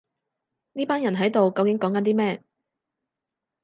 [0.73, 2.43] 呢班人喺度究竟講緊啲咩